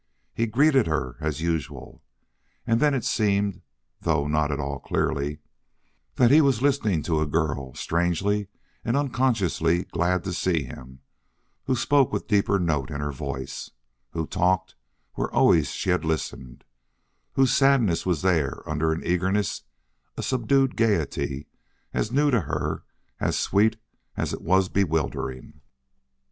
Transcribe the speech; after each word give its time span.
He 0.33 0.47
greeted 0.47 0.87
her 0.87 1.17
as 1.19 1.43
usual. 1.43 2.03
And 2.65 2.79
then 2.79 2.95
it 2.95 3.05
seemed, 3.05 3.61
though 3.99 4.27
not 4.27 4.51
at 4.51 4.59
all 4.59 4.79
clearly, 4.79 5.37
that 6.15 6.31
he 6.31 6.41
was 6.41 6.59
listening 6.63 7.03
to 7.03 7.19
a 7.21 7.27
girl, 7.27 7.75
strangely 7.75 8.47
and 8.83 8.97
unconsciously 8.97 9.83
glad 9.83 10.23
to 10.23 10.33
see 10.33 10.63
him, 10.63 11.01
who 11.65 11.75
spoke 11.75 12.11
with 12.11 12.25
deeper 12.27 12.57
note 12.57 12.89
in 12.89 12.99
her 12.99 13.11
voice, 13.11 13.69
who 14.13 14.25
talked 14.25 14.73
where 15.13 15.29
always 15.31 15.67
she 15.69 15.91
had 15.91 16.03
listened, 16.03 16.63
whose 17.33 17.53
sadness 17.53 18.03
was 18.03 18.23
there 18.23 18.67
under 18.67 18.91
an 18.91 19.03
eagerness, 19.05 19.61
a 20.17 20.23
subdued 20.23 20.75
gaiety 20.75 21.45
as 21.93 22.11
new 22.11 22.31
to 22.31 22.41
her, 22.41 22.83
as 23.19 23.37
sweet 23.37 23.77
as 24.17 24.33
it 24.33 24.41
was 24.41 24.67
bewildering. 24.67 25.61